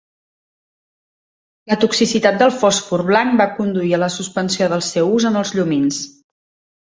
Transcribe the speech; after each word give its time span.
La 1.73 1.77
toxicitat 1.83 2.39
del 2.39 2.53
fòsfor 2.61 3.03
blanc 3.11 3.37
va 3.43 3.47
conduir 3.59 3.93
a 3.97 4.01
la 4.05 4.11
suspensió 4.15 4.69
del 4.73 4.83
seu 4.87 5.11
ús 5.19 5.27
en 5.31 5.41
els 5.43 5.53
llumins. 5.59 6.01